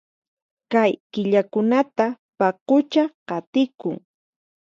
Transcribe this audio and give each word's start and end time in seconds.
Kay 0.71 0.91
killakunata 1.13 2.05
paqucha 2.37 3.03
qatikun 3.27 3.95